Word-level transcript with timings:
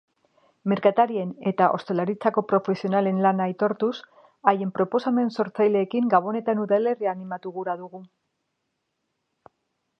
Merkatarien 0.71 1.33
eta 1.51 1.67
ostalaritzako 1.75 2.43
profesionalen 2.53 3.19
lana 3.27 3.47
aitortuz 3.51 3.91
haien 4.53 4.73
proposamen 4.79 5.31
sortzaileekin 5.37 6.11
Gabonetan 6.17 6.67
udalerria 6.67 7.15
animatu 7.17 7.57
gura 7.59 7.79
dugu. 7.85 8.05